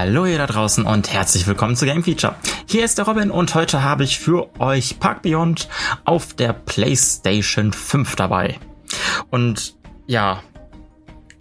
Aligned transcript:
Hallo 0.00 0.24
ihr 0.24 0.38
da 0.38 0.46
draußen 0.46 0.86
und 0.86 1.12
herzlich 1.12 1.46
willkommen 1.46 1.76
zu 1.76 1.84
Game 1.84 2.02
Feature. 2.02 2.34
Hier 2.66 2.86
ist 2.86 2.96
der 2.96 3.04
Robin 3.04 3.30
und 3.30 3.54
heute 3.54 3.82
habe 3.82 4.02
ich 4.02 4.18
für 4.18 4.48
euch 4.58 4.98
Park 4.98 5.20
Beyond 5.20 5.68
auf 6.06 6.32
der 6.32 6.54
PlayStation 6.54 7.70
5 7.70 8.16
dabei. 8.16 8.58
Und 9.28 9.76
ja, 10.06 10.42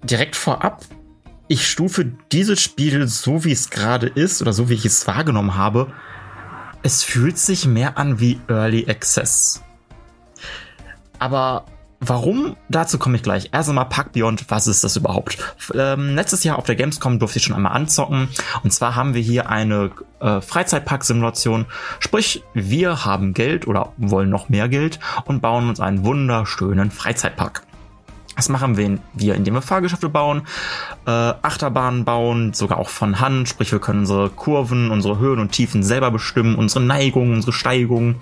direkt 0.03 0.35
vorab, 0.35 0.83
ich 1.47 1.69
stufe 1.69 2.11
dieses 2.33 2.61
Spiel 2.61 3.07
so 3.07 3.45
wie 3.45 3.53
es 3.53 3.69
gerade 3.69 4.07
ist 4.07 4.41
oder 4.41 4.51
so 4.51 4.67
wie 4.67 4.73
ich 4.73 4.83
es 4.83 5.07
wahrgenommen 5.07 5.55
habe, 5.55 5.93
es 6.83 7.01
fühlt 7.01 7.37
sich 7.37 7.65
mehr 7.65 7.97
an 7.97 8.19
wie 8.19 8.41
Early 8.49 8.89
Access. 8.89 9.63
Aber 11.17 11.63
Warum? 12.01 12.55
Dazu 12.69 12.97
komme 12.97 13.17
ich 13.17 13.23
gleich. 13.23 13.49
Erst 13.51 13.67
einmal 13.69 13.85
Pack 13.85 14.13
Beyond, 14.13 14.49
was 14.49 14.67
ist 14.67 14.83
das 14.85 14.95
überhaupt? 14.95 15.37
Ähm, 15.73 16.15
letztes 16.15 16.45
Jahr 16.45 16.57
auf 16.57 16.65
der 16.65 16.75
Gamescom 16.75 17.19
durfte 17.19 17.39
ich 17.39 17.43
schon 17.43 17.55
einmal 17.55 17.73
anzocken. 17.73 18.29
Und 18.63 18.71
zwar 18.71 18.95
haben 18.95 19.13
wir 19.13 19.21
hier 19.21 19.49
eine 19.49 19.91
äh, 20.21 20.39
Freizeitpark-Simulation. 20.39 21.65
Sprich, 21.99 22.43
wir 22.53 23.03
haben 23.03 23.33
Geld 23.33 23.67
oder 23.67 23.91
wollen 23.97 24.29
noch 24.29 24.47
mehr 24.47 24.69
Geld 24.69 24.99
und 25.25 25.41
bauen 25.41 25.67
uns 25.67 25.81
einen 25.81 26.05
wunderschönen 26.05 26.89
Freizeitpark. 26.89 27.63
Das 28.39 28.47
machen 28.47 28.77
wir, 28.77 28.99
wir, 29.15 29.35
indem 29.35 29.55
wir 29.55 29.61
Fahrgeschäfte 29.61 30.07
bauen, 30.07 30.43
äh, 31.05 31.11
Achterbahnen 31.11 32.05
bauen, 32.05 32.53
sogar 32.53 32.77
auch 32.77 32.87
von 32.87 33.19
Hand. 33.19 33.49
Sprich, 33.49 33.73
wir 33.73 33.79
können 33.79 33.99
unsere 33.99 34.29
Kurven, 34.29 34.91
unsere 34.91 35.19
Höhen 35.19 35.39
und 35.39 35.51
Tiefen 35.51 35.83
selber 35.83 36.09
bestimmen, 36.09 36.55
unsere 36.55 36.81
Neigungen, 36.81 37.33
unsere 37.33 37.51
Steigungen. 37.51 38.15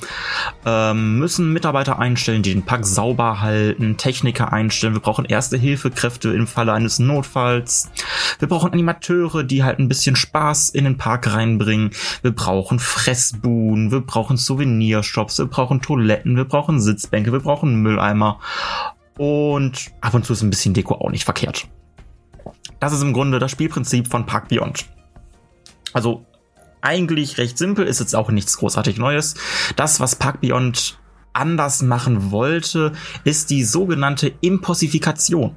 Ähm, 0.66 1.20
müssen 1.20 1.54
Mitarbeiter 1.54 2.00
einstellen, 2.00 2.42
die 2.42 2.52
den 2.52 2.64
Park 2.66 2.88
sauber 2.88 3.42
halten, 3.42 3.98
Techniker 3.98 4.52
einstellen. 4.52 4.96
Wir 4.96 5.02
brauchen 5.02 5.24
Erste-Hilfe-Kräfte 5.24 6.30
im 6.30 6.48
Falle 6.48 6.74
eines 6.74 6.98
Notfalls. 6.98 7.92
Wir 8.40 8.48
brauchen 8.48 8.74
Animateure, 8.74 9.44
die 9.44 9.64
halt 9.64 9.78
ein 9.78 9.88
bisschen 9.88 10.16
Spaß 10.16 10.72
in 10.72 10.86
den 10.86 10.98
Park 10.98 11.32
reinbringen. 11.32 11.92
Wir 12.24 12.32
brauchen 12.32 12.80
Fressbuden, 12.80 13.92
wir 13.92 14.02
brauchen 14.02 14.36
Souvenirshops, 14.36 15.38
wir 15.38 15.46
brauchen 15.46 15.84
Toiletten, 15.84 16.36
wir 16.36 16.46
brauchen 16.46 16.82
Sitzbänke, 16.82 17.32
wir 17.32 17.42
brauchen 17.42 17.84
Mülleimer. 17.84 18.40
Und 19.18 19.92
ab 20.02 20.14
und 20.14 20.26
zu 20.26 20.34
ist 20.34 20.42
ein 20.42 20.50
bisschen 20.50 20.74
Deko 20.74 20.96
auch 20.96 21.12
nicht 21.12 21.26
verkehrt. 21.26 21.68
Das 22.80 22.94
ist 22.94 23.02
im 23.02 23.14
Grunde 23.14 23.40
das 23.40 23.52
Spielprinzip 23.52 24.08
von 24.08 24.26
Park 24.26 24.50
Beyond. 24.50 24.86
Also 25.94 26.26
eigentlich 26.82 27.38
recht 27.38 27.58
simpel, 27.58 27.88
ist 27.88 28.00
jetzt 28.00 28.16
auch 28.16 28.30
nichts 28.30 28.58
großartig 28.58 28.98
Neues. 28.98 29.36
Das, 29.76 30.00
was 30.00 30.16
Park 30.16 30.42
Beyond 30.42 31.00
anders 31.34 31.82
machen 31.82 32.32
wollte, 32.32 32.94
ist 33.24 33.50
die 33.50 33.64
sogenannte 33.64 34.34
Impossifikation. 34.42 35.56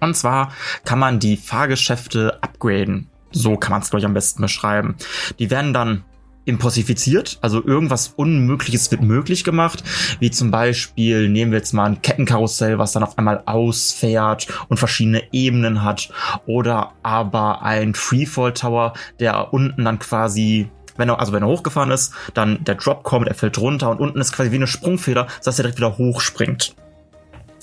Und 0.00 0.16
zwar 0.16 0.52
kann 0.84 0.98
man 0.98 1.20
die 1.20 1.36
Fahrgeschäfte 1.36 2.42
upgraden. 2.42 3.08
So 3.30 3.56
kann 3.56 3.70
man 3.70 3.82
es, 3.82 3.90
glaube 3.90 4.00
ich, 4.00 4.06
am 4.06 4.14
besten 4.14 4.42
beschreiben. 4.42 4.96
Die 5.38 5.50
werden 5.50 5.72
dann 5.72 6.04
impossifiziert, 6.44 7.38
also 7.40 7.64
irgendwas 7.64 8.08
Unmögliches 8.08 8.90
wird 8.90 9.02
möglich 9.02 9.44
gemacht, 9.44 9.84
wie 10.18 10.30
zum 10.30 10.50
Beispiel 10.50 11.28
nehmen 11.28 11.52
wir 11.52 11.58
jetzt 11.58 11.72
mal 11.72 11.86
ein 11.86 12.02
Kettenkarussell, 12.02 12.78
was 12.78 12.92
dann 12.92 13.02
auf 13.02 13.18
einmal 13.18 13.42
ausfährt 13.46 14.48
und 14.68 14.78
verschiedene 14.78 15.22
Ebenen 15.32 15.84
hat, 15.84 16.10
oder 16.46 16.92
aber 17.02 17.62
ein 17.62 17.94
Freefall 17.94 18.52
Tower, 18.52 18.94
der 19.20 19.52
unten 19.52 19.84
dann 19.84 19.98
quasi 19.98 20.68
wenn 20.96 21.08
er, 21.08 21.20
also 21.20 21.32
wenn 21.32 21.42
er 21.42 21.48
hochgefahren 21.48 21.90
ist, 21.90 22.12
dann 22.34 22.62
der 22.64 22.74
Drop 22.74 23.02
kommt, 23.02 23.26
er 23.26 23.34
fällt 23.34 23.56
runter 23.58 23.88
und 23.88 23.98
unten 23.98 24.20
ist 24.20 24.32
quasi 24.32 24.50
wie 24.52 24.56
eine 24.56 24.66
Sprungfeder, 24.66 25.26
dass 25.42 25.58
er 25.58 25.62
direkt 25.62 25.78
wieder 25.78 25.96
hochspringt. 25.96 26.74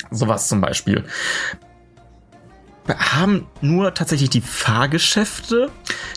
Sowas 0.10 0.48
zum 0.48 0.62
Beispiel 0.62 1.04
haben 2.98 3.46
nur 3.62 3.94
tatsächlich 3.94 4.30
die 4.30 4.42
Fahrgeschäfte. 4.42 5.70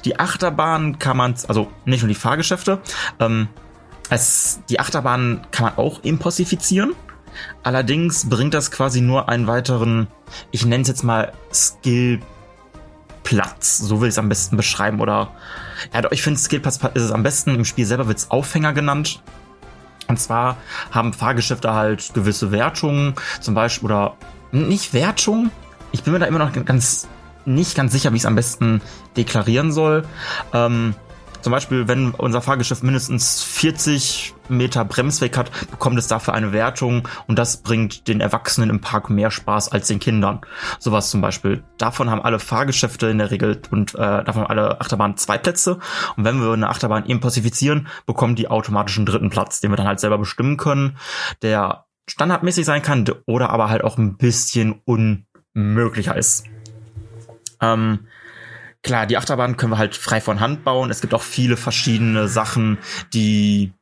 Die 0.04 0.18
Achterbahn 0.18 0.98
kann 0.98 1.16
man, 1.16 1.34
also 1.48 1.70
nicht 1.84 2.02
nur 2.02 2.08
die 2.08 2.14
Fahrgeschäfte, 2.14 2.80
ähm, 3.20 3.48
es, 4.10 4.60
die 4.68 4.80
Achterbahn 4.80 5.46
kann 5.50 5.66
man 5.66 5.76
auch 5.78 6.02
impossifizieren. 6.02 6.94
Allerdings 7.62 8.28
bringt 8.28 8.54
das 8.54 8.70
quasi 8.70 9.00
nur 9.00 9.28
einen 9.28 9.46
weiteren, 9.46 10.08
ich 10.50 10.66
nenne 10.66 10.82
es 10.82 10.88
jetzt 10.88 11.02
mal 11.02 11.32
Skillplatz. 11.52 12.22
So 13.78 14.00
will 14.00 14.08
ich 14.08 14.14
es 14.14 14.18
am 14.18 14.28
besten 14.28 14.56
beschreiben. 14.56 15.00
Oder 15.00 15.30
ja, 15.94 16.02
ich 16.10 16.22
finde 16.22 16.38
Skillplatz 16.38 16.78
ist 16.94 17.02
es 17.02 17.12
am 17.12 17.22
besten. 17.22 17.54
Im 17.54 17.64
Spiel 17.64 17.86
selber 17.86 18.06
wird 18.08 18.18
es 18.18 18.30
Aufhänger 18.30 18.72
genannt. 18.72 19.22
Und 20.08 20.18
zwar 20.20 20.56
haben 20.90 21.12
Fahrgeschäfte 21.14 21.72
halt 21.72 22.12
gewisse 22.12 22.52
Wertungen, 22.52 23.14
zum 23.40 23.54
Beispiel, 23.54 23.86
oder 23.86 24.16
nicht 24.50 24.92
Wertungen, 24.92 25.50
ich 25.92 26.03
bin 26.03 26.12
mir 26.12 26.19
da 26.19 26.26
immer 26.26 26.38
noch 26.38 26.53
ganz 26.64 27.08
nicht 27.44 27.75
ganz 27.75 27.92
sicher, 27.92 28.12
wie 28.12 28.16
ich 28.16 28.22
es 28.22 28.26
am 28.26 28.36
besten 28.36 28.80
deklarieren 29.16 29.72
soll. 29.72 30.04
Ähm, 30.53 30.94
zum 31.42 31.50
Beispiel, 31.50 31.88
wenn 31.88 32.12
unser 32.12 32.41
Fahrgeschäft 32.41 32.84
mindestens 32.84 33.42
40 33.42 34.34
Meter 34.48 34.84
Bremsweg 34.84 35.36
hat, 35.36 35.50
bekommt 35.72 35.98
es 35.98 36.06
dafür 36.06 36.34
eine 36.34 36.52
Wertung 36.52 37.08
und 37.26 37.36
das 37.36 37.56
bringt 37.56 38.06
den 38.06 38.20
Erwachsenen 38.20 38.70
im 38.70 38.81
Park 38.81 39.10
mehr 39.10 39.32
Spaß 39.32 39.72
als 39.72 39.88
den 39.88 39.98
Kindern. 39.98 40.42
Sowas 40.78 41.10
zum 41.10 41.20
Beispiel. 41.20 41.64
Davon 41.78 42.10
haben 42.10 42.22
alle 42.22 42.38
Fahrgeschäfte 42.38 43.08
in 43.08 43.19
der 43.19 43.32
Regel 43.32 43.60
und 43.72 43.94
äh, 43.94 43.98
davon 43.98 44.42
haben 44.42 44.50
alle 44.50 44.81
Achterbahnen 44.81 45.16
zwei 45.16 45.36
Plätze. 45.36 45.81
Und 46.16 46.25
wenn 46.25 46.41
wir 46.41 46.52
eine 46.52 46.69
Achterbahn 46.69 47.06
impossifizieren, 47.06 47.88
bekommen 48.06 48.36
die 48.36 48.47
automatisch 48.47 48.97
einen 48.97 49.06
dritten 49.06 49.31
Platz, 49.31 49.60
den 49.60 49.72
wir 49.72 49.76
dann 49.76 49.88
halt 49.88 49.98
selber 49.98 50.19
bestimmen 50.19 50.56
können, 50.56 50.97
der 51.42 51.86
standardmäßig 52.08 52.64
sein 52.64 52.82
kann 52.82 53.04
oder 53.26 53.50
aber 53.50 53.69
halt 53.69 53.82
auch 53.82 53.98
ein 53.98 54.16
bisschen 54.16 54.81
un 54.86 55.26
möglicher 55.54 56.16
ist. 56.16 56.44
Ähm, 57.60 58.06
klar, 58.82 59.06
die 59.06 59.16
Achterbahn 59.16 59.56
können 59.56 59.72
wir 59.72 59.78
halt 59.78 59.96
frei 59.96 60.20
von 60.20 60.40
Hand 60.40 60.64
bauen. 60.64 60.90
Es 60.90 61.00
gibt 61.00 61.14
auch 61.14 61.22
viele 61.22 61.56
verschiedene 61.56 62.28
Sachen, 62.28 62.78
die 63.14 63.72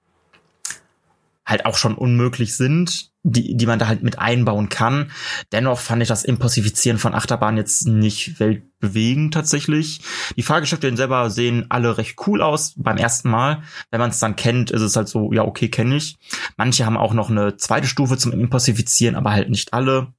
halt 1.50 1.66
auch 1.66 1.76
schon 1.76 1.96
unmöglich 1.96 2.56
sind, 2.56 3.10
die, 3.22 3.56
die 3.56 3.66
man 3.66 3.78
da 3.78 3.88
halt 3.88 4.02
mit 4.02 4.18
einbauen 4.18 4.68
kann. 4.68 5.10
Dennoch 5.52 5.80
fand 5.80 6.00
ich 6.00 6.08
das 6.08 6.24
Impossifizieren 6.24 6.98
von 6.98 7.12
Achterbahn 7.12 7.56
jetzt 7.56 7.86
nicht 7.86 8.38
weltbewegend 8.38 9.34
tatsächlich. 9.34 10.00
Die 10.36 10.42
Fahrgeschäfte 10.42 10.96
selber 10.96 11.28
sehen 11.28 11.66
alle 11.68 11.98
recht 11.98 12.16
cool 12.26 12.40
aus 12.40 12.74
beim 12.76 12.96
ersten 12.96 13.30
Mal. 13.30 13.62
Wenn 13.90 14.00
man 14.00 14.10
es 14.10 14.20
dann 14.20 14.36
kennt, 14.36 14.70
ist 14.70 14.82
es 14.82 14.96
halt 14.96 15.08
so, 15.08 15.32
ja, 15.32 15.42
okay, 15.42 15.68
kenne 15.68 15.96
ich. 15.96 16.16
Manche 16.56 16.86
haben 16.86 16.96
auch 16.96 17.12
noch 17.12 17.30
eine 17.30 17.56
zweite 17.56 17.88
Stufe 17.88 18.16
zum 18.16 18.32
Impossifizieren, 18.32 19.16
aber 19.16 19.32
halt 19.32 19.50
nicht 19.50 19.74
alle. 19.74 20.14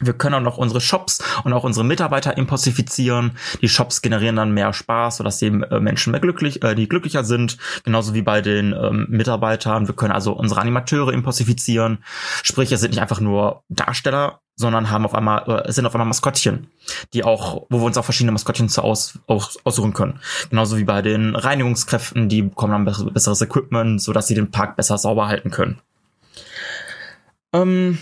Wir 0.00 0.14
können 0.14 0.34
auch 0.34 0.40
noch 0.40 0.58
unsere 0.58 0.80
Shops 0.80 1.22
und 1.44 1.52
auch 1.52 1.64
unsere 1.64 1.84
Mitarbeiter 1.84 2.36
impossifizieren. 2.36 3.32
Die 3.60 3.68
Shops 3.68 4.02
generieren 4.02 4.36
dann 4.36 4.52
mehr 4.52 4.72
Spaß, 4.72 5.18
sodass 5.18 5.38
die 5.38 5.46
äh, 5.46 5.80
Menschen 5.80 6.10
mehr 6.10 6.20
glücklich, 6.20 6.62
äh, 6.62 6.74
die 6.74 6.88
glücklicher 6.88 7.24
sind. 7.24 7.58
Genauso 7.84 8.14
wie 8.14 8.22
bei 8.22 8.40
den 8.40 8.72
ähm, 8.72 9.06
Mitarbeitern. 9.08 9.86
Wir 9.86 9.94
können 9.94 10.12
also 10.12 10.32
unsere 10.32 10.60
Animateure 10.60 11.12
impossifizieren. 11.12 11.98
Sprich, 12.42 12.72
es 12.72 12.80
sind 12.80 12.90
nicht 12.90 13.00
einfach 13.00 13.20
nur 13.20 13.62
Darsteller, 13.68 14.40
sondern 14.56 14.90
haben 14.90 15.04
auf 15.04 15.14
einmal, 15.14 15.64
äh, 15.66 15.72
sind 15.72 15.86
auf 15.86 15.94
einmal 15.94 16.08
Maskottchen, 16.08 16.68
die 17.12 17.24
auch, 17.24 17.66
wo 17.68 17.78
wir 17.78 17.84
uns 17.84 17.98
auch 17.98 18.04
verschiedene 18.04 18.32
Maskottchen 18.32 18.68
zu 18.68 18.82
aus, 18.82 19.18
aus, 19.26 19.58
aussuchen 19.64 19.92
können. 19.92 20.20
Genauso 20.50 20.78
wie 20.78 20.84
bei 20.84 21.02
den 21.02 21.36
Reinigungskräften, 21.36 22.28
die 22.28 22.42
bekommen 22.42 22.84
dann 22.84 23.12
besseres 23.12 23.40
Equipment, 23.40 24.02
sodass 24.02 24.26
sie 24.26 24.34
den 24.34 24.50
Park 24.50 24.76
besser 24.76 24.98
sauber 24.98 25.28
halten 25.28 25.50
können. 25.50 25.80
Ähm, 27.52 27.98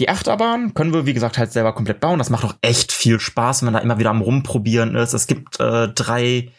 die 0.00 0.08
Achterbahn 0.08 0.74
können 0.74 0.92
wir, 0.92 1.06
wie 1.06 1.14
gesagt, 1.14 1.38
halt 1.38 1.52
selber 1.52 1.72
komplett 1.72 2.00
bauen. 2.00 2.18
Das 2.18 2.30
macht 2.30 2.44
auch 2.44 2.56
echt 2.62 2.92
viel 2.92 3.20
Spaß, 3.20 3.62
wenn 3.62 3.66
man 3.66 3.74
da 3.74 3.80
immer 3.80 3.98
wieder 3.98 4.10
am 4.10 4.22
Rumprobieren 4.22 4.96
ist. 4.96 5.12
Es 5.12 5.26
gibt 5.26 5.60
äh, 5.60 5.88
drei 5.88 6.52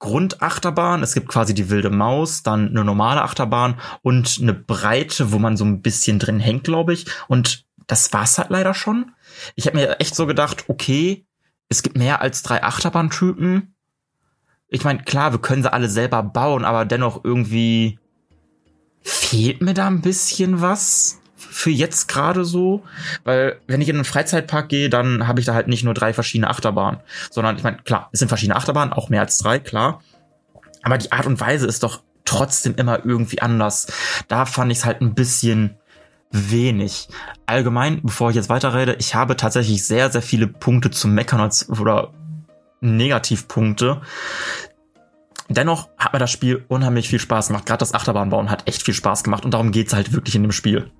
Grundachterbahn. 0.00 1.02
Es 1.02 1.14
gibt 1.14 1.28
quasi 1.28 1.54
die 1.54 1.70
wilde 1.70 1.90
Maus, 1.90 2.42
dann 2.42 2.68
eine 2.68 2.84
normale 2.84 3.22
Achterbahn 3.22 3.78
und 4.02 4.38
eine 4.42 4.54
breite, 4.54 5.30
wo 5.30 5.38
man 5.38 5.56
so 5.56 5.64
ein 5.64 5.82
bisschen 5.82 6.18
drin 6.18 6.40
hängt, 6.40 6.64
glaube 6.64 6.92
ich. 6.92 7.06
Und 7.28 7.64
das 7.86 8.12
war's 8.12 8.38
halt 8.38 8.50
leider 8.50 8.74
schon. 8.74 9.12
Ich 9.54 9.66
habe 9.66 9.76
mir 9.76 10.00
echt 10.00 10.16
so 10.16 10.26
gedacht, 10.26 10.64
okay, 10.68 11.26
es 11.68 11.82
gibt 11.82 11.96
mehr 11.96 12.20
als 12.20 12.42
drei 12.42 12.62
Achterbahntypen. 12.62 13.74
Ich 14.68 14.82
meine, 14.84 15.02
klar, 15.02 15.32
wir 15.32 15.40
können 15.40 15.62
sie 15.62 15.72
alle 15.72 15.88
selber 15.88 16.22
bauen, 16.22 16.64
aber 16.64 16.84
dennoch 16.84 17.24
irgendwie 17.24 17.98
fehlt 19.02 19.60
mir 19.60 19.74
da 19.74 19.86
ein 19.86 20.02
bisschen 20.02 20.60
was 20.60 21.19
für 21.50 21.70
jetzt 21.70 22.08
gerade 22.08 22.44
so, 22.44 22.82
weil 23.24 23.60
wenn 23.66 23.80
ich 23.80 23.88
in 23.88 23.96
einen 23.96 24.04
Freizeitpark 24.04 24.68
gehe, 24.68 24.88
dann 24.88 25.26
habe 25.26 25.40
ich 25.40 25.46
da 25.46 25.54
halt 25.54 25.68
nicht 25.68 25.84
nur 25.84 25.94
drei 25.94 26.12
verschiedene 26.12 26.48
Achterbahnen, 26.48 27.00
sondern 27.30 27.56
ich 27.56 27.62
meine, 27.62 27.78
klar, 27.78 28.08
es 28.12 28.20
sind 28.20 28.28
verschiedene 28.28 28.56
Achterbahnen, 28.56 28.92
auch 28.92 29.08
mehr 29.08 29.20
als 29.20 29.38
drei, 29.38 29.58
klar. 29.58 30.00
Aber 30.82 30.96
die 30.96 31.12
Art 31.12 31.26
und 31.26 31.40
Weise 31.40 31.66
ist 31.66 31.82
doch 31.82 32.02
trotzdem 32.24 32.74
immer 32.76 33.04
irgendwie 33.04 33.42
anders. 33.42 33.88
Da 34.28 34.46
fand 34.46 34.70
ich 34.72 34.78
es 34.78 34.84
halt 34.84 35.00
ein 35.00 35.14
bisschen 35.14 35.76
wenig. 36.30 37.08
Allgemein, 37.46 38.00
bevor 38.02 38.30
ich 38.30 38.36
jetzt 38.36 38.48
weiterrede, 38.48 38.96
ich 38.98 39.14
habe 39.14 39.36
tatsächlich 39.36 39.84
sehr, 39.84 40.10
sehr 40.10 40.22
viele 40.22 40.46
Punkte 40.46 40.90
zum 40.90 41.12
Meckern 41.14 41.50
oder 41.68 42.12
Negativpunkte. 42.80 44.00
Dennoch 45.48 45.88
hat 45.98 46.12
mir 46.12 46.20
das 46.20 46.30
Spiel 46.30 46.64
unheimlich 46.68 47.08
viel 47.08 47.18
Spaß 47.18 47.48
gemacht. 47.48 47.66
Gerade 47.66 47.80
das 47.80 47.92
Achterbahnbauen 47.92 48.50
hat 48.50 48.68
echt 48.68 48.84
viel 48.84 48.94
Spaß 48.94 49.24
gemacht 49.24 49.44
und 49.44 49.52
darum 49.52 49.72
geht's 49.72 49.92
halt 49.92 50.12
wirklich 50.12 50.36
in 50.36 50.42
dem 50.42 50.52
Spiel. 50.52 50.92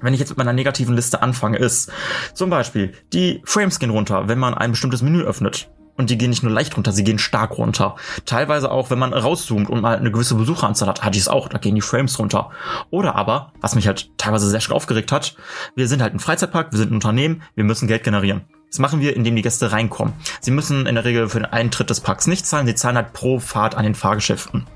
Wenn 0.00 0.14
ich 0.14 0.20
jetzt 0.20 0.30
mit 0.30 0.38
meiner 0.38 0.52
negativen 0.52 0.94
Liste 0.94 1.22
anfange, 1.22 1.58
ist 1.58 1.90
zum 2.34 2.50
Beispiel 2.50 2.92
die 3.12 3.42
Frames 3.44 3.78
gehen 3.78 3.90
runter, 3.90 4.28
wenn 4.28 4.38
man 4.38 4.54
ein 4.54 4.70
bestimmtes 4.70 5.02
Menü 5.02 5.22
öffnet. 5.22 5.70
Und 5.96 6.08
die 6.08 6.16
gehen 6.16 6.30
nicht 6.30 6.42
nur 6.42 6.52
leicht 6.52 6.74
runter, 6.78 6.92
sie 6.92 7.04
gehen 7.04 7.18
stark 7.18 7.58
runter. 7.58 7.96
Teilweise 8.24 8.70
auch, 8.70 8.88
wenn 8.88 8.98
man 8.98 9.12
rauszoomt 9.12 9.68
und 9.68 9.82
mal 9.82 9.98
eine 9.98 10.10
gewisse 10.10 10.34
Besucheranzahl 10.34 10.88
hat, 10.88 11.04
hatte 11.04 11.16
ich 11.16 11.24
es 11.24 11.28
auch, 11.28 11.48
da 11.48 11.58
gehen 11.58 11.74
die 11.74 11.82
Frames 11.82 12.18
runter. 12.18 12.50
Oder 12.88 13.16
aber, 13.16 13.52
was 13.60 13.74
mich 13.74 13.86
halt 13.86 14.10
teilweise 14.16 14.48
sehr 14.48 14.60
stark 14.60 14.76
aufgeregt 14.76 15.12
hat, 15.12 15.36
wir 15.76 15.88
sind 15.88 16.00
halt 16.00 16.14
ein 16.14 16.20
Freizeitpark, 16.20 16.72
wir 16.72 16.78
sind 16.78 16.90
ein 16.90 16.94
Unternehmen, 16.94 17.42
wir 17.54 17.64
müssen 17.64 17.86
Geld 17.86 18.02
generieren. 18.02 18.46
Das 18.70 18.78
machen 18.78 19.00
wir, 19.00 19.14
indem 19.14 19.36
die 19.36 19.42
Gäste 19.42 19.72
reinkommen. 19.72 20.14
Sie 20.40 20.52
müssen 20.52 20.86
in 20.86 20.94
der 20.94 21.04
Regel 21.04 21.28
für 21.28 21.40
den 21.40 21.52
Eintritt 21.52 21.90
des 21.90 22.00
Parks 22.00 22.26
nicht 22.26 22.46
zahlen, 22.46 22.66
sie 22.66 22.74
zahlen 22.74 22.96
halt 22.96 23.12
pro 23.12 23.38
Fahrt 23.38 23.74
an 23.74 23.84
den 23.84 23.94
Fahrgeschäften. 23.94 24.66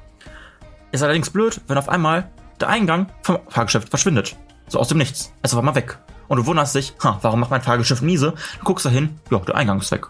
Ist 0.92 1.02
allerdings 1.02 1.30
blöd, 1.30 1.60
wenn 1.68 1.78
auf 1.78 1.88
einmal 1.88 2.30
der 2.60 2.68
Eingang 2.68 3.06
vom 3.22 3.38
Fahrgeschäft 3.48 3.88
verschwindet. 3.88 4.36
So 4.68 4.78
aus 4.78 4.88
dem 4.88 4.98
Nichts. 4.98 5.32
Es 5.42 5.54
war 5.54 5.62
mal 5.62 5.74
weg. 5.74 5.98
Und 6.28 6.38
du 6.38 6.46
wunderst 6.46 6.74
dich, 6.74 6.94
ha, 7.02 7.18
warum 7.22 7.40
macht 7.40 7.50
mein 7.50 7.62
Fahrgeschäft 7.62 8.02
miese? 8.02 8.34
Du 8.58 8.64
guckst 8.64 8.86
da 8.86 8.90
hin, 8.90 9.18
ja, 9.30 9.38
der 9.38 9.56
Eingang 9.56 9.78
ist 9.80 9.90
weg. 9.90 10.06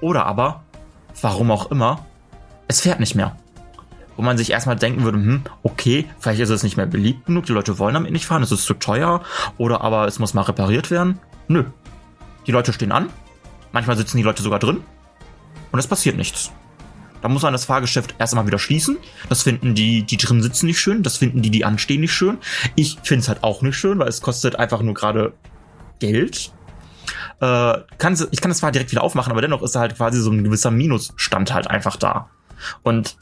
Oder 0.00 0.26
aber, 0.26 0.62
warum 1.20 1.50
auch 1.50 1.70
immer, 1.70 2.06
es 2.66 2.80
fährt 2.80 3.00
nicht 3.00 3.14
mehr. 3.14 3.36
Wo 4.16 4.22
man 4.22 4.38
sich 4.38 4.50
erstmal 4.50 4.76
denken 4.76 5.04
würde, 5.04 5.18
hm, 5.18 5.42
okay, 5.62 6.06
vielleicht 6.18 6.40
ist 6.40 6.50
es 6.50 6.62
nicht 6.62 6.76
mehr 6.76 6.86
beliebt 6.86 7.26
genug, 7.26 7.46
die 7.46 7.52
Leute 7.52 7.78
wollen 7.78 7.94
damit 7.94 8.12
nicht 8.12 8.26
fahren, 8.26 8.42
es 8.42 8.52
ist 8.52 8.64
zu 8.64 8.74
teuer, 8.74 9.22
oder 9.58 9.82
aber 9.82 10.06
es 10.06 10.18
muss 10.18 10.34
mal 10.34 10.42
repariert 10.42 10.90
werden. 10.90 11.18
Nö, 11.48 11.64
die 12.46 12.52
Leute 12.52 12.72
stehen 12.72 12.92
an, 12.92 13.10
manchmal 13.72 13.96
sitzen 13.96 14.16
die 14.16 14.22
Leute 14.22 14.42
sogar 14.42 14.58
drin 14.58 14.82
und 15.72 15.78
es 15.78 15.86
passiert 15.86 16.16
nichts. 16.16 16.52
Da 17.22 17.28
muss 17.28 17.42
man 17.42 17.52
das 17.52 17.64
Fahrgeschäft 17.64 18.14
erst 18.18 18.32
einmal 18.32 18.46
wieder 18.46 18.58
schließen. 18.58 18.96
Das 19.28 19.42
finden 19.42 19.74
die, 19.74 20.02
die 20.04 20.16
drin 20.16 20.42
sitzen 20.42 20.66
nicht 20.66 20.80
schön. 20.80 21.02
Das 21.02 21.18
finden 21.18 21.42
die, 21.42 21.50
die 21.50 21.64
anstehen 21.64 22.00
nicht 22.00 22.12
schön. 22.12 22.38
Ich 22.76 22.98
finde 23.02 23.22
es 23.22 23.28
halt 23.28 23.44
auch 23.44 23.62
nicht 23.62 23.76
schön, 23.76 23.98
weil 23.98 24.08
es 24.08 24.20
kostet 24.20 24.56
einfach 24.56 24.82
nur 24.82 24.94
gerade 24.94 25.32
Geld. 25.98 26.52
Äh, 27.40 27.78
kann, 27.98 28.18
ich 28.30 28.40
kann 28.40 28.50
das 28.50 28.58
zwar 28.58 28.72
direkt 28.72 28.90
wieder 28.90 29.02
aufmachen, 29.02 29.32
aber 29.32 29.40
dennoch 29.40 29.62
ist 29.62 29.74
da 29.74 29.80
halt 29.80 29.96
quasi 29.96 30.20
so 30.20 30.30
ein 30.30 30.44
gewisser 30.44 30.70
Minusstand 30.70 31.52
halt 31.52 31.68
einfach 31.68 31.96
da. 31.96 32.30
Und 32.82 33.16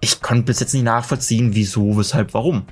ich 0.00 0.20
konnte 0.20 0.44
bis 0.44 0.60
jetzt 0.60 0.74
nicht 0.74 0.84
nachvollziehen, 0.84 1.54
wieso, 1.54 1.96
weshalb, 1.96 2.34
warum. 2.34 2.64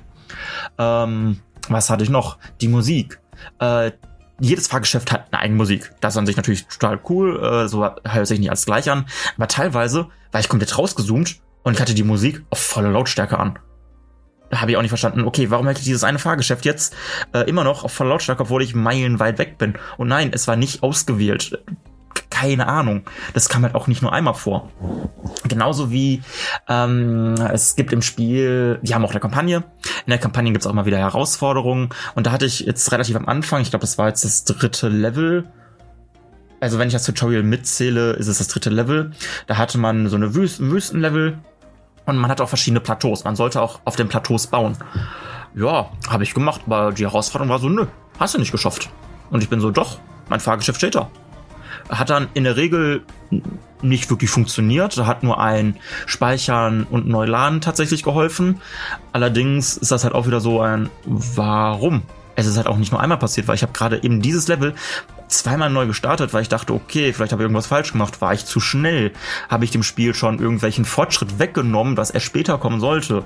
Ähm, 0.77 1.39
was 1.69 1.89
hatte 1.89 2.03
ich 2.03 2.09
noch? 2.09 2.37
Die 2.59 2.67
Musik. 2.67 3.19
Äh, 3.59 3.91
jedes 4.39 4.67
Fahrgeschäft 4.67 5.11
hat 5.11 5.27
eine 5.31 5.41
eigene 5.41 5.57
Musik. 5.57 5.91
Das 6.01 6.15
ist 6.15 6.17
an 6.17 6.25
sich 6.25 6.35
natürlich 6.35 6.65
total 6.65 6.99
cool, 7.09 7.41
äh, 7.43 7.67
so 7.67 7.83
hört 7.83 8.27
sich 8.27 8.39
nicht 8.39 8.49
alles 8.49 8.65
gleich 8.65 8.89
an. 8.89 9.05
Aber 9.37 9.47
teilweise 9.47 10.07
war 10.31 10.39
ich 10.39 10.49
komplett 10.49 10.77
rausgezoomt 10.77 11.39
und 11.63 11.73
ich 11.73 11.81
hatte 11.81 11.93
die 11.93 12.03
Musik 12.03 12.43
auf 12.49 12.59
volle 12.59 12.89
Lautstärke 12.89 13.39
an. 13.39 13.59
Da 14.49 14.59
habe 14.61 14.71
ich 14.71 14.77
auch 14.77 14.81
nicht 14.81 14.91
verstanden, 14.91 15.23
okay, 15.23 15.49
warum 15.49 15.67
hätte 15.67 15.79
ich 15.79 15.85
dieses 15.85 16.03
eine 16.03 16.19
Fahrgeschäft 16.19 16.65
jetzt 16.65 16.93
äh, 17.33 17.49
immer 17.49 17.63
noch 17.63 17.85
auf 17.85 17.93
voller 17.93 18.11
Lautstärke, 18.11 18.43
obwohl 18.43 18.61
ich 18.61 18.75
meilenweit 18.75 19.37
weg 19.37 19.57
bin? 19.57 19.75
Und 19.97 20.09
nein, 20.09 20.31
es 20.33 20.47
war 20.47 20.57
nicht 20.57 20.83
ausgewählt 20.83 21.57
keine 22.41 22.67
Ahnung. 22.67 23.03
Das 23.33 23.49
kam 23.49 23.61
halt 23.61 23.75
auch 23.75 23.85
nicht 23.85 24.01
nur 24.01 24.11
einmal 24.11 24.33
vor. 24.33 24.71
Genauso 25.47 25.91
wie 25.91 26.23
ähm, 26.67 27.35
es 27.53 27.75
gibt 27.75 27.93
im 27.93 28.01
Spiel, 28.01 28.79
die 28.81 28.95
haben 28.95 29.05
auch 29.05 29.11
eine 29.11 29.19
Kampagne. 29.19 29.57
In 30.05 30.09
der 30.09 30.17
Kampagne 30.17 30.51
gibt 30.51 30.63
es 30.63 30.67
auch 30.67 30.73
mal 30.73 30.87
wieder 30.87 30.97
Herausforderungen. 30.97 31.89
Und 32.15 32.25
da 32.25 32.31
hatte 32.31 32.47
ich 32.47 32.61
jetzt 32.61 32.91
relativ 32.91 33.15
am 33.15 33.27
Anfang, 33.27 33.61
ich 33.61 33.69
glaube, 33.69 33.81
das 33.81 33.99
war 33.99 34.07
jetzt 34.07 34.25
das 34.25 34.43
dritte 34.43 34.89
Level. 34.89 35.47
Also 36.61 36.77
wenn 36.77 36.87
ich 36.87 36.93
das 36.93 37.03
Tutorial 37.03 37.43
mitzähle, 37.43 38.13
ist 38.13 38.27
es 38.27 38.37
das 38.37 38.47
dritte 38.47 38.69
Level. 38.69 39.11
Da 39.47 39.57
hatte 39.57 39.79
man 39.79 40.07
so 40.07 40.15
eine 40.15 40.35
Wüst 40.35 40.59
Wüstenlevel 40.59 41.39
und 42.05 42.17
man 42.17 42.29
hat 42.29 42.39
auch 42.39 42.49
verschiedene 42.49 42.79
Plateaus. 42.79 43.23
Man 43.23 43.35
sollte 43.35 43.61
auch 43.61 43.79
auf 43.83 43.95
den 43.95 44.07
Plateaus 44.07 44.47
bauen. 44.47 44.77
Ja, 45.55 45.89
habe 46.07 46.23
ich 46.23 46.33
gemacht, 46.35 46.61
aber 46.67 46.91
die 46.91 47.03
Herausforderung 47.03 47.49
war 47.49 47.59
so, 47.59 47.67
nö, 47.67 47.87
hast 48.19 48.35
du 48.35 48.39
nicht 48.39 48.51
geschafft. 48.51 48.89
Und 49.31 49.41
ich 49.41 49.49
bin 49.49 49.59
so, 49.59 49.71
doch, 49.71 49.99
mein 50.29 50.39
Fahrgeschäft 50.39 50.77
steht 50.77 50.95
da. 50.95 51.09
Hat 51.89 52.11
dann 52.11 52.29
in 52.35 52.43
der 52.43 52.55
Regel 52.57 53.01
nicht 53.81 54.09
wirklich 54.11 54.29
funktioniert. 54.29 54.95
Da 54.97 55.07
hat 55.07 55.23
nur 55.23 55.41
ein 55.41 55.77
Speichern 56.05 56.83
und 56.83 57.07
Neuladen 57.07 57.61
tatsächlich 57.61 58.03
geholfen. 58.03 58.61
Allerdings 59.13 59.77
ist 59.77 59.91
das 59.91 60.03
halt 60.03 60.13
auch 60.13 60.27
wieder 60.27 60.41
so 60.41 60.61
ein 60.61 60.89
Warum? 61.05 62.03
Es 62.35 62.45
ist 62.45 62.57
halt 62.57 62.67
auch 62.67 62.77
nicht 62.77 62.91
nur 62.91 63.01
einmal 63.01 63.17
passiert, 63.17 63.47
weil 63.47 63.55
ich 63.55 63.63
habe 63.63 63.73
gerade 63.73 64.03
eben 64.03 64.21
dieses 64.21 64.47
Level 64.47 64.75
zweimal 65.33 65.69
neu 65.69 65.87
gestartet, 65.87 66.33
weil 66.33 66.41
ich 66.41 66.49
dachte, 66.49 66.73
okay, 66.73 67.13
vielleicht 67.13 67.31
habe 67.31 67.41
ich 67.41 67.45
irgendwas 67.45 67.67
falsch 67.67 67.91
gemacht, 67.91 68.21
war 68.21 68.33
ich 68.33 68.45
zu 68.45 68.59
schnell, 68.59 69.11
habe 69.49 69.65
ich 69.65 69.71
dem 69.71 69.83
Spiel 69.83 70.13
schon 70.13 70.39
irgendwelchen 70.39 70.85
Fortschritt 70.85 71.39
weggenommen, 71.39 71.97
was 71.97 72.11
erst 72.11 72.25
später 72.25 72.57
kommen 72.57 72.79
sollte. 72.79 73.23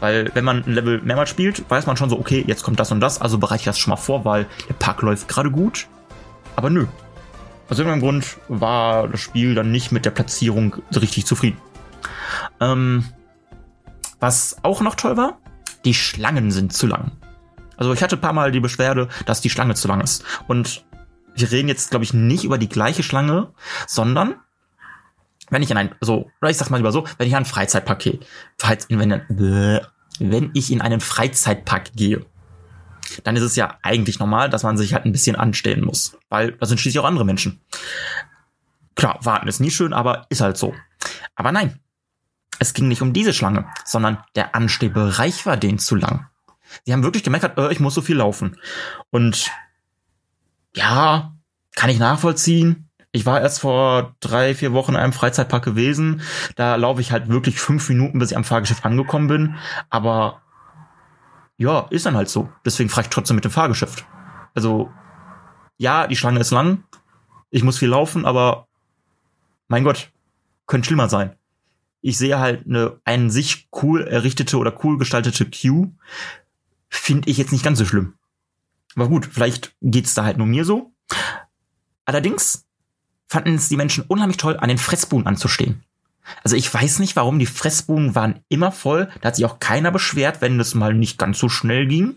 Weil 0.00 0.30
wenn 0.34 0.44
man 0.44 0.64
ein 0.64 0.72
Level 0.72 1.00
mehrmals 1.02 1.30
spielt, 1.30 1.68
weiß 1.70 1.86
man 1.86 1.96
schon 1.96 2.10
so, 2.10 2.18
okay, 2.18 2.44
jetzt 2.46 2.62
kommt 2.62 2.80
das 2.80 2.92
und 2.92 3.00
das, 3.00 3.20
also 3.20 3.38
bereite 3.38 3.60
ich 3.60 3.64
das 3.64 3.78
schon 3.78 3.90
mal 3.90 3.96
vor, 3.96 4.24
weil 4.24 4.46
der 4.68 4.74
Park 4.74 5.02
läuft 5.02 5.28
gerade 5.28 5.50
gut. 5.50 5.86
Aber 6.56 6.70
nö, 6.70 6.86
aus 7.68 7.78
irgendeinem 7.78 8.02
Grund 8.02 8.36
war 8.48 9.08
das 9.08 9.20
Spiel 9.20 9.54
dann 9.54 9.70
nicht 9.70 9.92
mit 9.92 10.04
der 10.04 10.10
Platzierung 10.10 10.76
richtig 10.94 11.26
zufrieden. 11.26 11.58
Ähm, 12.60 13.04
was 14.18 14.56
auch 14.62 14.80
noch 14.80 14.94
toll 14.94 15.16
war, 15.16 15.38
die 15.84 15.94
Schlangen 15.94 16.50
sind 16.50 16.72
zu 16.72 16.86
lang. 16.86 17.12
Also 17.76 17.94
ich 17.94 18.02
hatte 18.02 18.16
ein 18.16 18.20
paar 18.20 18.34
Mal 18.34 18.52
die 18.52 18.60
Beschwerde, 18.60 19.08
dass 19.24 19.40
die 19.40 19.48
Schlange 19.48 19.74
zu 19.74 19.88
lang 19.88 20.02
ist. 20.02 20.22
Und 20.48 20.84
wir 21.34 21.50
reden 21.50 21.68
jetzt, 21.68 21.90
glaube 21.90 22.04
ich, 22.04 22.14
nicht 22.14 22.44
über 22.44 22.58
die 22.58 22.68
gleiche 22.68 23.02
Schlange, 23.02 23.52
sondern 23.86 24.34
wenn 25.50 25.62
ich 25.62 25.70
in 25.70 25.76
ein, 25.76 25.94
so, 26.00 26.30
oder 26.40 26.50
ich 26.50 26.56
sag 26.56 26.70
mal 26.70 26.76
lieber 26.76 26.92
so, 26.92 27.06
wenn 27.18 27.26
ich 27.26 27.32
in 27.32 27.38
ein 27.38 27.44
Freizeitpaket, 27.44 28.24
wenn, 28.88 29.22
wenn 30.18 30.50
ich 30.54 30.70
in 30.70 30.80
einen 30.80 31.00
Freizeitpark 31.00 31.92
gehe 31.94 32.24
dann 33.24 33.36
ist 33.36 33.42
es 33.42 33.56
ja 33.56 33.78
eigentlich 33.82 34.18
normal, 34.18 34.50
dass 34.50 34.62
man 34.62 34.76
sich 34.76 34.94
halt 34.94 35.04
ein 35.04 35.12
bisschen 35.12 35.36
anstellen 35.36 35.84
muss. 35.84 36.16
Weil 36.28 36.52
da 36.52 36.66
sind 36.66 36.78
schließlich 36.78 37.00
auch 37.00 37.08
andere 37.08 37.24
Menschen. 37.24 37.60
Klar, 38.94 39.18
warten 39.22 39.48
ist 39.48 39.60
nie 39.60 39.70
schön, 39.70 39.92
aber 39.92 40.26
ist 40.28 40.40
halt 40.40 40.56
so. 40.56 40.74
Aber 41.34 41.52
nein, 41.52 41.80
es 42.58 42.74
ging 42.74 42.88
nicht 42.88 43.02
um 43.02 43.12
diese 43.12 43.32
Schlange, 43.32 43.66
sondern 43.84 44.18
der 44.36 44.54
Anstehbereich 44.54 45.46
war 45.46 45.56
denen 45.56 45.78
zu 45.78 45.96
lang. 45.96 46.26
Sie 46.84 46.92
haben 46.92 47.02
wirklich 47.02 47.24
gemerkt, 47.24 47.58
äh, 47.58 47.72
ich 47.72 47.80
muss 47.80 47.94
so 47.94 48.02
viel 48.02 48.16
laufen. 48.16 48.58
Und 49.10 49.50
ja, 50.74 51.34
kann 51.74 51.90
ich 51.90 51.98
nachvollziehen. 51.98 52.88
Ich 53.12 53.26
war 53.26 53.40
erst 53.40 53.60
vor 53.60 54.14
drei, 54.20 54.54
vier 54.54 54.72
Wochen 54.72 54.92
in 54.92 55.00
einem 55.00 55.12
Freizeitpark 55.12 55.64
gewesen. 55.64 56.22
Da 56.54 56.76
laufe 56.76 57.00
ich 57.00 57.10
halt 57.10 57.28
wirklich 57.28 57.58
fünf 57.58 57.88
Minuten, 57.88 58.18
bis 58.18 58.30
ich 58.30 58.36
am 58.36 58.44
Fahrgeschäft 58.44 58.84
angekommen 58.84 59.26
bin. 59.26 59.56
Aber 59.88 60.42
ja, 61.56 61.86
ist 61.90 62.06
dann 62.06 62.16
halt 62.16 62.28
so. 62.28 62.48
Deswegen 62.64 62.88
frage 62.88 63.06
ich 63.06 63.10
trotzdem 63.10 63.34
mit 63.34 63.44
dem 63.44 63.50
Fahrgeschäft. 63.50 64.04
Also, 64.54 64.90
ja, 65.76 66.06
die 66.06 66.16
Schlange 66.16 66.40
ist 66.40 66.52
lang, 66.52 66.84
ich 67.50 67.64
muss 67.64 67.78
viel 67.78 67.88
laufen, 67.88 68.24
aber 68.24 68.68
mein 69.68 69.84
Gott, 69.84 70.10
könnte 70.66 70.86
schlimmer 70.86 71.08
sein. 71.08 71.34
Ich 72.00 72.16
sehe 72.16 72.38
halt 72.38 72.66
eine 72.66 72.98
einen 73.04 73.30
sich 73.30 73.68
cool 73.82 74.02
errichtete 74.02 74.56
oder 74.56 74.72
cool 74.84 74.98
gestaltete 74.98 75.46
Queue, 75.46 75.90
finde 76.88 77.28
ich 77.28 77.36
jetzt 77.36 77.52
nicht 77.52 77.64
ganz 77.64 77.78
so 77.78 77.84
schlimm. 77.84 78.14
Aber 78.96 79.08
gut, 79.08 79.28
vielleicht 79.30 79.74
geht's 79.80 80.14
da 80.14 80.24
halt 80.24 80.38
nur 80.38 80.46
mir 80.46 80.64
so. 80.64 80.92
Allerdings 82.04 82.66
fanden 83.26 83.54
es 83.54 83.68
die 83.68 83.76
Menschen 83.76 84.04
unheimlich 84.08 84.36
toll, 84.36 84.56
an 84.56 84.68
den 84.68 84.78
Fressbuhnen 84.78 85.26
anzustehen. 85.26 85.84
Also 86.42 86.56
ich 86.56 86.72
weiß 86.72 86.98
nicht, 86.98 87.16
warum 87.16 87.38
die 87.38 87.46
Fressbuden 87.46 88.14
waren 88.14 88.40
immer 88.48 88.72
voll. 88.72 89.08
Da 89.20 89.28
hat 89.28 89.36
sich 89.36 89.44
auch 89.44 89.58
keiner 89.58 89.90
beschwert, 89.90 90.40
wenn 90.40 90.58
es 90.60 90.74
mal 90.74 90.94
nicht 90.94 91.18
ganz 91.18 91.38
so 91.38 91.48
schnell 91.48 91.86
ging. 91.86 92.16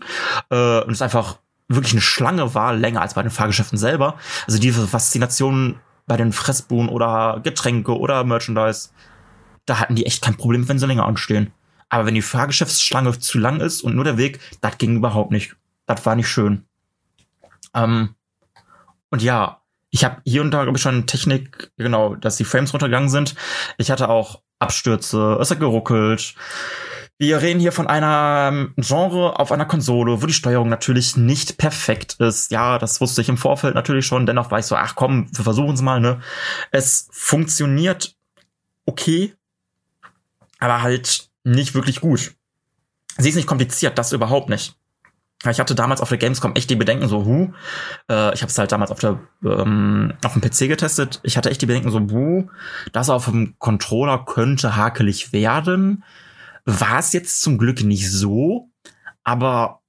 Äh, 0.50 0.80
und 0.82 0.92
es 0.92 1.02
einfach 1.02 1.38
wirklich 1.68 1.92
eine 1.92 2.00
Schlange 2.00 2.54
war, 2.54 2.74
länger 2.74 3.00
als 3.00 3.14
bei 3.14 3.22
den 3.22 3.30
Fahrgeschäften 3.30 3.78
selber. 3.78 4.16
Also 4.46 4.58
diese 4.58 4.86
Faszination 4.86 5.80
bei 6.06 6.16
den 6.16 6.32
Fressbuden 6.32 6.88
oder 6.88 7.40
Getränke 7.42 7.98
oder 7.98 8.24
Merchandise, 8.24 8.90
da 9.66 9.80
hatten 9.80 9.94
die 9.94 10.06
echt 10.06 10.22
kein 10.22 10.36
Problem, 10.36 10.68
wenn 10.68 10.78
sie 10.78 10.86
länger 10.86 11.06
anstehen. 11.06 11.52
Aber 11.88 12.06
wenn 12.06 12.14
die 12.14 12.22
Fahrgeschäftsschlange 12.22 13.18
zu 13.18 13.38
lang 13.38 13.60
ist 13.60 13.82
und 13.82 13.94
nur 13.94 14.04
der 14.04 14.18
Weg, 14.18 14.40
das 14.60 14.78
ging 14.78 14.96
überhaupt 14.96 15.30
nicht. 15.30 15.56
Das 15.86 16.04
war 16.06 16.16
nicht 16.16 16.28
schön. 16.28 16.66
Ähm, 17.74 18.14
und 19.10 19.22
ja, 19.22 19.60
ich 19.90 20.04
habe 20.04 20.20
hier 20.24 20.42
und 20.42 20.50
da, 20.50 20.64
glaube 20.64 20.76
ich, 20.76 20.82
schon 20.82 21.06
Technik, 21.06 21.70
genau, 21.76 22.16
dass 22.16 22.36
die 22.36 22.44
Frames 22.44 22.72
runtergegangen 22.72 23.08
sind. 23.08 23.34
Ich 23.78 23.90
hatte 23.90 24.08
auch 24.08 24.42
Abstürze, 24.58 25.38
es 25.40 25.50
hat 25.50 25.60
geruckelt. 25.60 26.34
Wir 27.16 27.40
reden 27.40 27.60
hier 27.60 27.70
von 27.70 27.86
einem 27.86 28.74
Genre 28.76 29.38
auf 29.38 29.52
einer 29.52 29.66
Konsole, 29.66 30.20
wo 30.20 30.26
die 30.26 30.32
Steuerung 30.32 30.68
natürlich 30.68 31.16
nicht 31.16 31.58
perfekt 31.58 32.16
ist. 32.18 32.50
Ja, 32.50 32.78
das 32.78 33.00
wusste 33.00 33.20
ich 33.20 33.28
im 33.28 33.38
Vorfeld 33.38 33.76
natürlich 33.76 34.04
schon. 34.04 34.26
Dennoch 34.26 34.50
war 34.50 34.58
ich 34.58 34.66
so, 34.66 34.74
ach 34.74 34.96
komm, 34.96 35.28
wir 35.32 35.44
versuchen 35.44 35.74
es 35.74 35.80
mal, 35.80 36.00
ne? 36.00 36.20
Es 36.72 37.08
funktioniert 37.12 38.16
okay, 38.86 39.34
aber 40.58 40.82
halt 40.82 41.30
nicht 41.44 41.74
wirklich 41.74 42.00
gut. 42.00 42.34
Sie 43.16 43.28
ist 43.28 43.36
nicht 43.36 43.46
kompliziert, 43.46 43.96
das 43.96 44.12
überhaupt 44.12 44.48
nicht. 44.48 44.74
Ich 45.50 45.60
hatte 45.60 45.74
damals 45.74 46.00
auf 46.00 46.08
der 46.08 46.18
Gamescom 46.18 46.54
echt 46.54 46.70
die 46.70 46.76
Bedenken 46.76 47.08
so, 47.08 47.24
hu, 47.24 47.52
äh, 48.10 48.34
ich 48.34 48.42
habe 48.42 48.50
es 48.50 48.58
halt 48.58 48.72
damals 48.72 48.90
auf 48.90 49.00
der 49.00 49.20
ähm, 49.44 50.14
auf 50.24 50.32
dem 50.32 50.42
PC 50.42 50.68
getestet. 50.68 51.20
Ich 51.22 51.36
hatte 51.36 51.50
echt 51.50 51.62
die 51.62 51.66
Bedenken 51.66 51.90
so, 51.90 52.00
hu, 52.00 52.48
das 52.92 53.10
auf 53.10 53.26
dem 53.26 53.54
Controller 53.58 54.24
könnte 54.24 54.76
hakelig 54.76 55.32
werden. 55.32 56.04
War 56.64 56.98
es 56.98 57.12
jetzt 57.12 57.42
zum 57.42 57.58
Glück 57.58 57.82
nicht 57.82 58.10
so, 58.10 58.70
aber 59.22 59.80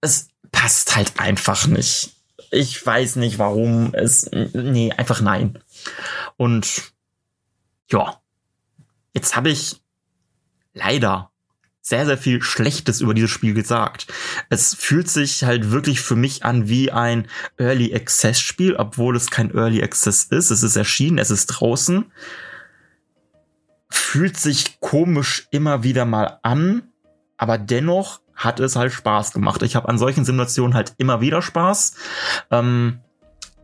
es 0.00 0.28
passt 0.52 0.94
halt 0.94 1.18
einfach 1.18 1.66
nicht. 1.66 2.14
Ich 2.50 2.84
weiß 2.84 3.16
nicht 3.16 3.38
warum 3.38 3.94
es 3.94 4.30
nee, 4.30 4.92
einfach 4.92 5.20
nein. 5.20 5.58
Und 6.36 6.92
ja, 7.90 8.20
jetzt 9.14 9.34
habe 9.36 9.50
ich 9.50 9.80
leider 10.74 11.31
sehr, 11.82 12.06
sehr 12.06 12.16
viel 12.16 12.40
Schlechtes 12.42 13.00
über 13.00 13.12
dieses 13.12 13.30
Spiel 13.30 13.54
gesagt. 13.54 14.06
Es 14.48 14.74
fühlt 14.74 15.10
sich 15.10 15.42
halt 15.42 15.72
wirklich 15.72 16.00
für 16.00 16.14
mich 16.14 16.44
an 16.44 16.68
wie 16.68 16.92
ein 16.92 17.26
Early 17.58 17.92
Access 17.94 18.40
Spiel, 18.40 18.76
obwohl 18.76 19.16
es 19.16 19.30
kein 19.30 19.52
Early 19.52 19.82
Access 19.82 20.24
ist. 20.24 20.50
Es 20.50 20.62
ist 20.62 20.76
erschienen, 20.76 21.18
es 21.18 21.30
ist 21.30 21.46
draußen. 21.46 22.10
Fühlt 23.90 24.38
sich 24.38 24.78
komisch 24.80 25.48
immer 25.50 25.82
wieder 25.82 26.04
mal 26.04 26.38
an, 26.42 26.84
aber 27.36 27.58
dennoch 27.58 28.20
hat 28.36 28.60
es 28.60 28.76
halt 28.76 28.92
Spaß 28.92 29.32
gemacht. 29.32 29.62
Ich 29.62 29.74
habe 29.74 29.88
an 29.88 29.98
solchen 29.98 30.24
Simulationen 30.24 30.74
halt 30.74 30.94
immer 30.98 31.20
wieder 31.20 31.42
Spaß. 31.42 31.94
Ähm, 32.52 33.00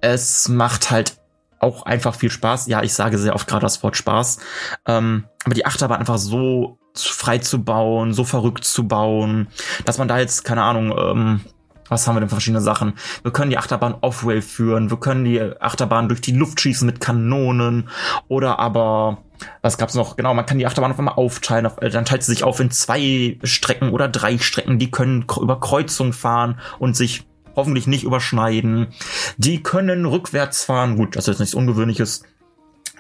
es 0.01 0.49
macht 0.49 0.91
halt 0.91 1.19
auch 1.61 1.85
einfach 1.85 2.15
viel 2.15 2.31
Spaß. 2.31 2.67
Ja, 2.67 2.83
ich 2.83 2.93
sage 2.93 3.19
sehr 3.19 3.35
oft 3.35 3.47
gerade 3.47 3.63
das 3.63 3.83
Wort 3.83 3.97
Spaß. 3.97 4.39
Ähm, 4.87 5.25
aber 5.45 5.55
die 5.55 5.67
Achterbahn 5.67 6.01
einfach 6.01 6.19
so 6.19 6.79
frei 7.05 7.39
zu 7.39 7.63
bauen, 7.63 8.13
so 8.13 8.25
verrückt 8.25 8.65
zu 8.65 8.87
bauen, 8.87 9.49
dass 9.85 9.99
man 9.99 10.09
da 10.09 10.19
jetzt, 10.19 10.45
keine 10.45 10.63
Ahnung, 10.63 10.95
ähm, 10.99 11.41
was 11.89 12.07
haben 12.07 12.17
wir 12.17 12.21
denn 12.21 12.29
für 12.29 12.37
verschiedene 12.37 12.61
Sachen? 12.61 12.95
Wir 13.23 13.33
können 13.33 13.51
die 13.51 13.59
Achterbahn 13.59 13.97
off-rail 14.01 14.43
führen, 14.43 14.91
wir 14.91 14.99
können 14.99 15.25
die 15.25 15.41
Achterbahn 15.41 16.09
durch 16.09 16.21
die 16.21 16.33
Luft 16.33 16.61
schießen 16.61 16.87
mit 16.87 17.01
Kanonen 17.01 17.89
oder 18.29 18.59
aber, 18.59 19.19
was 19.63 19.79
gab's 19.79 19.95
noch? 19.95 20.17
Genau, 20.17 20.35
man 20.35 20.47
kann 20.47 20.59
die 20.59 20.67
Achterbahn 20.67 20.93
auf 20.93 20.99
einmal 20.99 21.15
aufteilen, 21.15 21.69
dann 21.81 22.05
teilt 22.05 22.23
sie 22.23 22.33
sich 22.33 22.45
auf 22.45 22.61
in 22.61 22.71
zwei 22.71 23.39
Strecken 23.43 23.91
oder 23.91 24.09
drei 24.09 24.39
Strecken, 24.39 24.79
die 24.79 24.91
können 24.91 25.25
über 25.41 25.61
Kreuzung 25.61 26.13
fahren 26.13 26.61
und 26.79 26.97
sich 26.97 27.27
hoffentlich 27.57 27.87
nicht 27.87 28.05
überschneiden. 28.05 28.89
Die 29.37 29.63
können 29.63 30.05
rückwärts 30.05 30.65
fahren, 30.65 30.97
gut, 30.97 31.17
das 31.17 31.27
ist 31.27 31.41
nichts 31.41 31.55
Ungewöhnliches, 31.55 32.23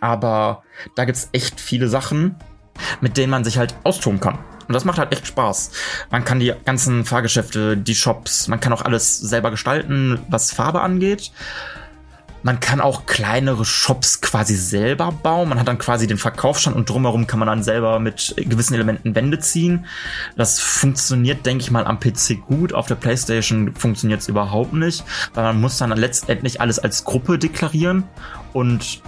aber 0.00 0.62
da 0.96 1.04
gibt's 1.04 1.28
echt 1.32 1.60
viele 1.60 1.88
Sachen 1.88 2.36
mit 3.00 3.16
denen 3.16 3.30
man 3.30 3.44
sich 3.44 3.58
halt 3.58 3.74
austoben 3.84 4.20
kann. 4.20 4.38
Und 4.68 4.74
das 4.74 4.84
macht 4.84 4.98
halt 4.98 5.12
echt 5.12 5.26
Spaß. 5.26 5.70
Man 6.10 6.24
kann 6.24 6.40
die 6.40 6.52
ganzen 6.64 7.06
Fahrgeschäfte, 7.06 7.76
die 7.76 7.94
Shops, 7.94 8.48
man 8.48 8.60
kann 8.60 8.72
auch 8.72 8.82
alles 8.82 9.18
selber 9.18 9.50
gestalten, 9.50 10.20
was 10.28 10.52
Farbe 10.52 10.82
angeht. 10.82 11.32
Man 12.42 12.60
kann 12.60 12.80
auch 12.80 13.06
kleinere 13.06 13.64
Shops 13.64 14.20
quasi 14.20 14.54
selber 14.54 15.10
bauen. 15.10 15.48
Man 15.48 15.58
hat 15.58 15.66
dann 15.66 15.78
quasi 15.78 16.06
den 16.06 16.18
Verkaufsstand 16.18 16.76
und 16.76 16.88
drumherum 16.88 17.26
kann 17.26 17.40
man 17.40 17.48
dann 17.48 17.62
selber 17.64 17.98
mit 17.98 18.34
gewissen 18.36 18.74
Elementen 18.74 19.14
Wände 19.14 19.40
ziehen. 19.40 19.86
Das 20.36 20.60
funktioniert, 20.60 21.44
denke 21.46 21.62
ich 21.62 21.70
mal, 21.70 21.84
am 21.84 21.98
PC 21.98 22.40
gut. 22.46 22.72
Auf 22.72 22.86
der 22.86 22.94
PlayStation 22.94 23.74
funktioniert 23.74 24.20
es 24.20 24.28
überhaupt 24.28 24.72
nicht, 24.72 25.04
weil 25.34 25.44
man 25.44 25.60
muss 25.60 25.78
dann 25.78 25.90
letztendlich 25.90 26.60
alles 26.60 26.78
als 26.78 27.04
Gruppe 27.04 27.38
deklarieren 27.38 28.04
und 28.52 29.02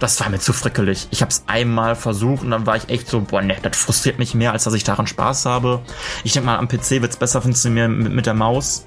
das 0.00 0.18
war 0.18 0.30
mir 0.30 0.40
zu 0.40 0.52
frickelig. 0.52 1.06
Ich 1.10 1.20
habe 1.20 1.30
es 1.30 1.44
einmal 1.46 1.94
versucht 1.94 2.42
und 2.42 2.50
dann 2.50 2.66
war 2.66 2.76
ich 2.76 2.88
echt 2.88 3.06
so, 3.06 3.20
boah, 3.20 3.42
ne, 3.42 3.56
das 3.62 3.76
frustriert 3.76 4.18
mich 4.18 4.34
mehr, 4.34 4.52
als 4.52 4.64
dass 4.64 4.74
ich 4.74 4.82
daran 4.82 5.06
Spaß 5.06 5.46
habe. 5.46 5.80
Ich 6.24 6.32
denke 6.32 6.46
mal, 6.46 6.58
am 6.58 6.68
PC 6.68 7.02
wird 7.02 7.12
es 7.12 7.16
besser 7.16 7.42
funktionieren 7.42 7.98
mit, 7.98 8.12
mit 8.12 8.26
der 8.26 8.34
Maus. 8.34 8.86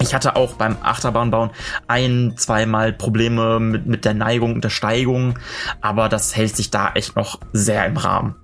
Ich 0.00 0.14
hatte 0.14 0.36
auch 0.36 0.54
beim 0.54 0.76
Achterbahnbauen 0.82 1.50
ein, 1.86 2.34
zweimal 2.36 2.92
Probleme 2.92 3.60
mit, 3.60 3.86
mit 3.86 4.04
der 4.04 4.14
Neigung 4.14 4.54
und 4.54 4.64
der 4.64 4.70
Steigung, 4.70 5.38
aber 5.80 6.08
das 6.08 6.34
hält 6.34 6.56
sich 6.56 6.70
da 6.70 6.92
echt 6.94 7.14
noch 7.16 7.38
sehr 7.52 7.84
im 7.86 7.96
Rahmen. 7.96 8.34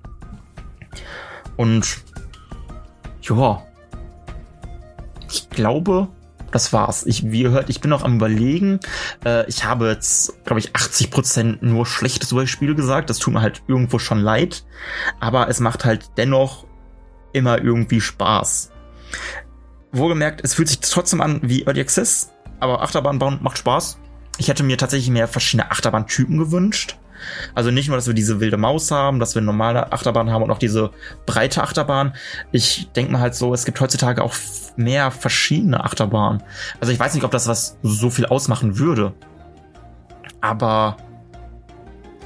Und 1.57 1.97
ja, 3.21 3.61
ich 5.29 5.49
glaube, 5.49 6.07
das 6.51 6.73
war's. 6.73 7.05
Ich, 7.05 7.31
wie 7.31 7.43
ihr 7.43 7.51
hört, 7.51 7.69
ich 7.69 7.81
bin 7.81 7.89
noch 7.89 8.03
am 8.03 8.15
überlegen. 8.15 8.79
Äh, 9.25 9.47
ich 9.47 9.65
habe 9.65 9.87
jetzt, 9.89 10.43
glaube 10.45 10.59
ich, 10.59 10.71
80% 10.71 11.57
nur 11.61 11.85
Schlechtes 11.85 12.31
über 12.31 12.41
das 12.41 12.49
Spiel 12.49 12.75
gesagt. 12.75 13.09
Das 13.09 13.19
tut 13.19 13.33
mir 13.33 13.41
halt 13.41 13.61
irgendwo 13.67 13.99
schon 13.99 14.19
leid. 14.19 14.65
Aber 15.19 15.49
es 15.49 15.59
macht 15.59 15.85
halt 15.85 16.11
dennoch 16.17 16.65
immer 17.33 17.61
irgendwie 17.61 18.01
Spaß. 18.01 18.71
Wohlgemerkt, 19.91 20.41
es 20.43 20.53
fühlt 20.53 20.67
sich 20.67 20.79
trotzdem 20.79 21.21
an 21.21 21.39
wie 21.43 21.63
Early 21.63 21.81
Access, 21.81 22.31
aber 22.59 22.81
Achterbahn 22.81 23.19
bauen 23.19 23.39
macht 23.41 23.57
Spaß. 23.57 23.99
Ich 24.37 24.47
hätte 24.47 24.63
mir 24.63 24.77
tatsächlich 24.77 25.09
mehr 25.09 25.27
verschiedene 25.27 25.71
Achterbahntypen 25.71 26.37
gewünscht. 26.37 26.97
Also 27.55 27.71
nicht 27.71 27.87
nur, 27.87 27.97
dass 27.97 28.07
wir 28.07 28.13
diese 28.13 28.39
wilde 28.39 28.57
Maus 28.57 28.91
haben, 28.91 29.19
dass 29.19 29.35
wir 29.35 29.41
normale 29.41 29.91
Achterbahn 29.91 30.31
haben 30.31 30.43
und 30.43 30.51
auch 30.51 30.59
diese 30.59 30.91
breite 31.25 31.63
Achterbahn. 31.63 32.13
Ich 32.51 32.89
denke 32.95 33.11
mal 33.11 33.21
halt 33.21 33.35
so, 33.35 33.53
es 33.53 33.65
gibt 33.65 33.79
heutzutage 33.81 34.23
auch 34.23 34.33
mehr 34.75 35.11
verschiedene 35.11 35.83
Achterbahnen. 35.83 36.43
Also 36.79 36.93
ich 36.93 36.99
weiß 36.99 37.13
nicht, 37.13 37.23
ob 37.23 37.31
das 37.31 37.47
was 37.47 37.77
so 37.83 38.09
viel 38.09 38.25
ausmachen 38.25 38.77
würde. 38.77 39.13
Aber 40.41 40.97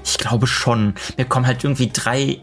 ich 0.04 0.18
glaube 0.18 0.48
schon. 0.48 0.94
Mir 1.18 1.26
kommen 1.26 1.48
halt 1.48 1.64
irgendwie 1.64 1.90
drei 1.92 2.40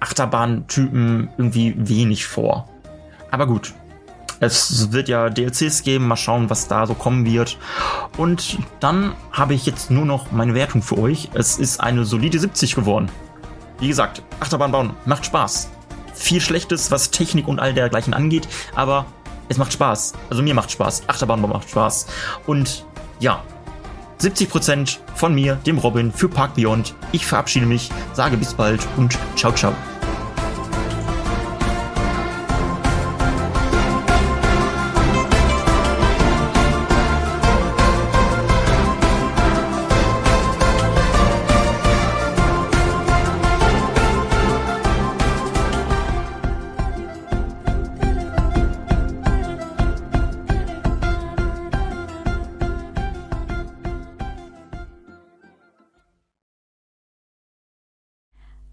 Achterbahntypen 0.00 1.30
irgendwie 1.38 1.74
wenig 1.76 2.26
vor. 2.26 2.68
Aber 3.30 3.46
gut, 3.46 3.74
es 4.40 4.92
wird 4.92 5.08
ja 5.08 5.30
DLCs 5.30 5.82
geben, 5.82 6.08
mal 6.08 6.16
schauen, 6.16 6.50
was 6.50 6.68
da 6.68 6.86
so 6.86 6.94
kommen 6.94 7.24
wird. 7.24 7.58
Und 8.16 8.58
dann 8.80 9.14
habe 9.32 9.54
ich 9.54 9.66
jetzt 9.66 9.90
nur 9.90 10.04
noch 10.04 10.32
meine 10.32 10.54
Wertung 10.54 10.82
für 10.82 10.98
euch. 10.98 11.30
Es 11.34 11.58
ist 11.58 11.80
eine 11.80 12.04
solide 12.04 12.38
70 12.38 12.74
geworden. 12.74 13.10
Wie 13.78 13.88
gesagt, 13.88 14.22
Achterbahn 14.40 14.72
bauen 14.72 14.92
macht 15.04 15.26
Spaß. 15.26 15.70
Viel 16.14 16.40
Schlechtes, 16.40 16.90
was 16.90 17.10
Technik 17.10 17.48
und 17.48 17.58
all 17.58 17.74
dergleichen 17.74 18.14
angeht, 18.14 18.48
aber 18.74 19.06
es 19.48 19.58
macht 19.58 19.72
Spaß. 19.72 20.14
Also 20.30 20.42
mir 20.42 20.54
macht 20.54 20.70
Spaß. 20.70 21.08
Achterbahn 21.08 21.42
bauen 21.42 21.52
macht 21.52 21.68
Spaß. 21.68 22.06
Und 22.46 22.86
ja, 23.20 23.42
70% 24.20 24.98
von 25.14 25.34
mir, 25.34 25.56
dem 25.66 25.78
Robin, 25.78 26.12
für 26.12 26.28
Park 26.28 26.54
Beyond. 26.54 26.94
Ich 27.12 27.26
verabschiede 27.26 27.66
mich, 27.66 27.90
sage 28.12 28.36
bis 28.36 28.54
bald 28.54 28.86
und 28.96 29.18
ciao, 29.36 29.52
ciao. 29.52 29.74